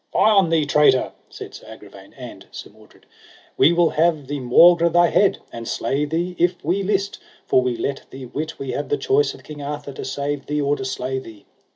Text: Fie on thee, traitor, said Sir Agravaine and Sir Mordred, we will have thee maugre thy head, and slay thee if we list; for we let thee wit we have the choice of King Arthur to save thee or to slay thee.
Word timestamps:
Fie 0.11 0.17
on 0.17 0.49
thee, 0.49 0.65
traitor, 0.65 1.11
said 1.29 1.53
Sir 1.53 1.67
Agravaine 1.67 2.15
and 2.17 2.47
Sir 2.49 2.71
Mordred, 2.71 3.05
we 3.55 3.71
will 3.71 3.91
have 3.91 4.25
thee 4.25 4.39
maugre 4.39 4.89
thy 4.89 5.09
head, 5.09 5.37
and 5.53 5.67
slay 5.67 6.05
thee 6.05 6.35
if 6.39 6.55
we 6.65 6.81
list; 6.81 7.19
for 7.45 7.61
we 7.61 7.77
let 7.77 8.09
thee 8.09 8.25
wit 8.25 8.57
we 8.57 8.71
have 8.71 8.89
the 8.89 8.97
choice 8.97 9.35
of 9.35 9.43
King 9.43 9.61
Arthur 9.61 9.93
to 9.93 10.03
save 10.03 10.47
thee 10.47 10.59
or 10.59 10.75
to 10.75 10.85
slay 10.85 11.19
thee. 11.19 11.45